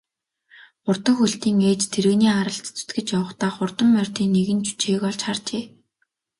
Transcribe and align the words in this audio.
Хурдан 0.83 1.15
хөлтийн 1.19 1.57
ээж 1.69 1.81
тэрэгний 1.93 2.33
аралд 2.39 2.65
зүтгэж 2.77 3.07
явахдаа 3.19 3.51
хурдан 3.53 3.87
морьдын 3.95 4.29
нэгэн 4.35 4.59
жүчээг 4.67 5.01
олж 5.09 5.21
харжээ. 5.27 5.63